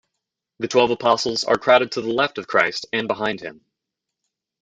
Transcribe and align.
The 0.57 0.67
Twelve 0.67 0.89
Apostles 0.89 1.43
are 1.43 1.59
crowded 1.59 1.91
to 1.91 2.01
the 2.01 2.11
left 2.11 2.39
of 2.39 2.47
Christ 2.47 2.87
and 2.91 3.07
behind 3.07 3.39
him. 3.39 3.63